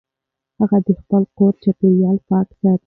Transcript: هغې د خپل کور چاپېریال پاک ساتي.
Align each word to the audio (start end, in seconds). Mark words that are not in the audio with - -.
هغې 0.59 0.79
د 0.85 0.87
خپل 1.01 1.23
کور 1.37 1.53
چاپېریال 1.63 2.17
پاک 2.27 2.47
ساتي. 2.59 2.79